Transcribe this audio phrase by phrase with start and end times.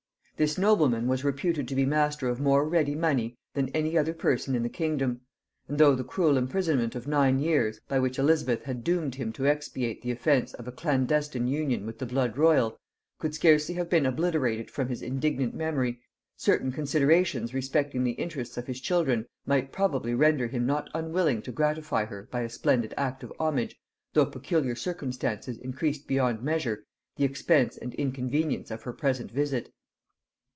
[0.37, 4.55] This nobleman was reputed to be master of more ready money than any other person
[4.55, 5.21] in the kingdom;
[5.67, 9.45] and though the cruel imprisonment of nine years, by which Elizabeth had doomed him to
[9.45, 12.79] expiate the offence of a clandestine union with the blood royal,
[13.19, 15.99] could scarcely have been obliterated from his indignant memory,
[16.37, 21.51] certain considerations respecting the interests of his children might probably render him not unwilling to
[21.51, 23.75] gratify her by a splendid act of homage,
[24.13, 26.83] though peculiar circumstances increased beyond measure
[27.17, 29.71] the expense and inconvenience of her present visit.